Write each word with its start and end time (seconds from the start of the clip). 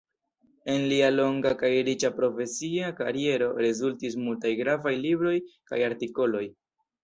En 0.75 0.85
lia 0.91 1.09
longa 1.15 1.51
kaj 1.59 1.69
riĉa 1.89 2.11
profesia 2.21 2.89
kariero 3.03 3.53
rezultis 3.69 4.19
multaj 4.25 4.57
gravaj 4.65 4.99
libroj 5.07 5.39
kaj 5.71 5.85
artikoloj. 5.93 6.47